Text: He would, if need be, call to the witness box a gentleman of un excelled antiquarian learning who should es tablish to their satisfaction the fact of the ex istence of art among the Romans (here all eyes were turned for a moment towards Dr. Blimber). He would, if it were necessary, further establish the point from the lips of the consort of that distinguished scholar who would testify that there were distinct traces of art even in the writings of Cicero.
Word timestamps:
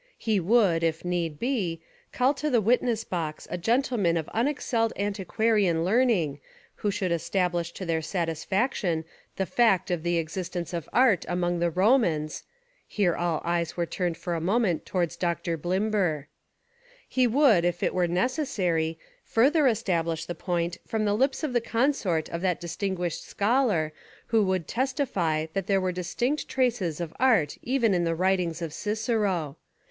He 0.17 0.39
would, 0.39 0.81
if 0.81 1.05
need 1.05 1.37
be, 1.37 1.79
call 2.11 2.33
to 2.33 2.49
the 2.49 2.59
witness 2.59 3.03
box 3.03 3.47
a 3.51 3.57
gentleman 3.59 4.17
of 4.17 4.27
un 4.33 4.47
excelled 4.47 4.93
antiquarian 4.97 5.85
learning 5.85 6.39
who 6.77 6.89
should 6.89 7.11
es 7.11 7.29
tablish 7.29 7.71
to 7.73 7.85
their 7.85 8.01
satisfaction 8.01 9.05
the 9.35 9.45
fact 9.45 9.91
of 9.91 10.01
the 10.01 10.17
ex 10.17 10.33
istence 10.35 10.73
of 10.73 10.89
art 10.91 11.23
among 11.29 11.59
the 11.59 11.69
Romans 11.69 12.41
(here 12.87 13.15
all 13.15 13.43
eyes 13.45 13.77
were 13.77 13.85
turned 13.85 14.17
for 14.17 14.33
a 14.33 14.41
moment 14.41 14.87
towards 14.87 15.15
Dr. 15.15 15.55
Blimber). 15.55 16.25
He 17.07 17.27
would, 17.27 17.63
if 17.63 17.83
it 17.83 17.93
were 17.93 18.07
necessary, 18.07 18.97
further 19.23 19.67
establish 19.67 20.25
the 20.25 20.33
point 20.33 20.79
from 20.87 21.05
the 21.05 21.13
lips 21.13 21.43
of 21.43 21.53
the 21.53 21.61
consort 21.61 22.27
of 22.29 22.41
that 22.41 22.59
distinguished 22.59 23.23
scholar 23.23 23.93
who 24.25 24.43
would 24.45 24.67
testify 24.67 25.45
that 25.53 25.67
there 25.67 25.79
were 25.79 25.91
distinct 25.91 26.47
traces 26.47 26.99
of 26.99 27.13
art 27.19 27.59
even 27.61 27.93
in 27.93 28.03
the 28.03 28.15
writings 28.15 28.63
of 28.63 28.73
Cicero. 28.73 29.57